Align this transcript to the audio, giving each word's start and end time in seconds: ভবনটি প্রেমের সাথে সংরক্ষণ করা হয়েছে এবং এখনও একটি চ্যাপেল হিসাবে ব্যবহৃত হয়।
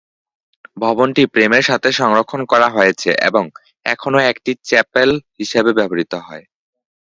ভবনটি 0.77 1.23
প্রেমের 1.33 1.63
সাথে 1.69 1.89
সংরক্ষণ 1.99 2.41
করা 2.51 2.67
হয়েছে 2.75 3.11
এবং 3.27 3.43
এখনও 3.85 4.19
একটি 4.31 4.51
চ্যাপেল 4.67 5.09
হিসাবে 5.39 5.71
ব্যবহৃত 5.77 6.13
হয়। 6.27 6.43